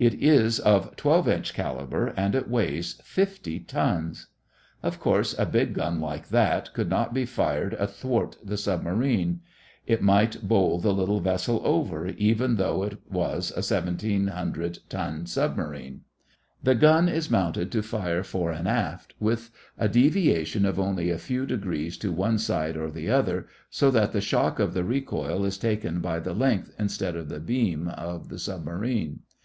[0.00, 4.26] It is of 12 inch caliber and weighs 50 tons.
[4.82, 9.38] Of course a big gun like that could not be fired athwart the submarine.
[9.86, 16.00] It might bowl the little vessel over, even though it was a 1700 ton submarine.
[16.60, 21.18] The gun is mounted to fire fore and aft, with a deviation of only a
[21.18, 25.44] few degrees to one side or the other, so that the shock of the recoil
[25.44, 29.20] is taken by the length instead of the beam of the submarine.